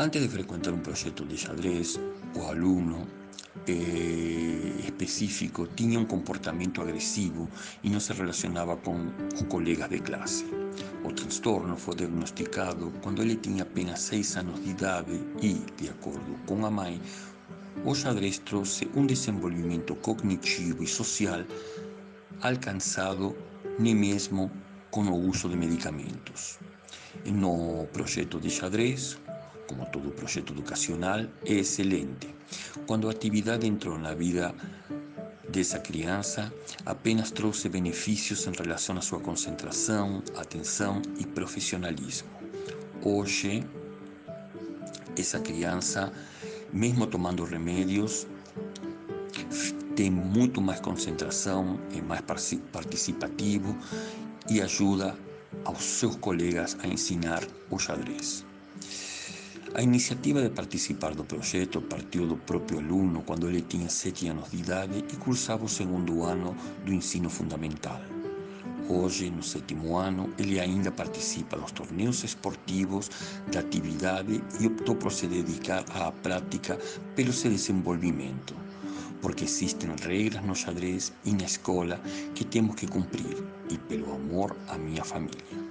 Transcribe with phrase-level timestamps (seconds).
[0.00, 1.98] Antes de frecuentar un proyecto de xadrez,
[2.36, 3.04] o aluno
[3.66, 7.48] eh, específico tinha um comportamento agressivo
[7.82, 10.46] e não se relacionava com os colegas de classe.
[11.02, 16.38] O transtorno foi diagnosticado quando ele tinha apenas 6 anos de idade e, de acordo
[16.46, 17.02] com a mãe,
[17.84, 21.42] o xadrez trouxe um desenvolvimento cognitivo e social
[22.40, 23.36] alcançado
[23.80, 24.48] nem mesmo
[24.92, 26.60] com o uso de medicamentos.
[27.26, 29.18] No projeto de xadrez,
[29.68, 32.34] como todo proyecto educacional, é excelente.
[32.86, 34.52] Quando a atividade entrou na vida
[35.48, 36.52] dessa criança,
[36.84, 42.28] apenas trouxe benefícios em relação à sua concentração, atenção e profissionalismo.
[43.04, 43.64] Hoje,
[45.16, 46.12] essa criança,
[46.72, 48.26] mesmo tomando remédios,
[49.94, 52.22] tem muito mais concentração, é mais
[52.72, 53.76] participativo
[54.48, 55.16] e ajuda
[55.64, 58.44] aos seus colegas a ensinar o xadrez.
[59.74, 64.50] A iniciativa de participar do projeto partiu do próprio aluno quando ele tinha sete anos
[64.50, 68.00] de idade e cursava o segundo ano do ensino fundamental.
[68.88, 73.10] Hoje, no sétimo ano, ele ainda participa dos torneios esportivos
[73.52, 76.78] da atividade e optou por se dedicar à prática
[77.14, 78.56] pelo seu desenvolvimento,
[79.20, 82.00] porque existem regras no xadrez e na escola
[82.34, 85.67] que temos que cumprir e pelo amor à minha família.